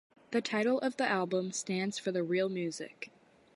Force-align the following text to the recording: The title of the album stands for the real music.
The 0.31 0.41
title 0.41 0.79
of 0.79 0.97
the 0.97 1.07
album 1.07 1.51
stands 1.51 1.99
for 1.99 2.11
the 2.11 2.23
real 2.23 2.49
music. 2.49 3.11